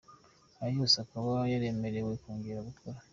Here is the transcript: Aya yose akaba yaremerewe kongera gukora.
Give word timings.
Aya 0.61 0.71
yose 0.77 0.95
akaba 1.05 1.33
yaremerewe 1.51 2.11
kongera 2.21 2.67
gukora. 2.67 2.97